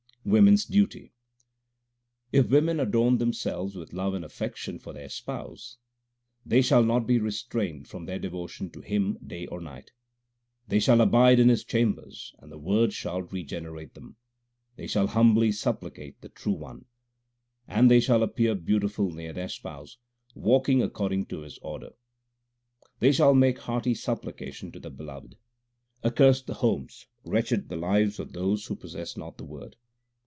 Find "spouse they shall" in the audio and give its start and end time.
5.09-6.83